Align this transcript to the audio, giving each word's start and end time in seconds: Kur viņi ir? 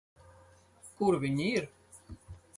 Kur 1.01 1.19
viņi 1.27 1.47
ir? 1.51 1.71